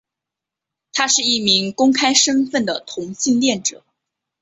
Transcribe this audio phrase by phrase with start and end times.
[0.93, 3.83] 他是一名公开身份的同性恋者。